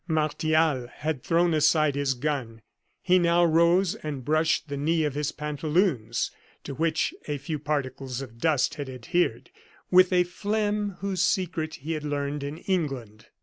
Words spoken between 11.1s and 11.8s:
secret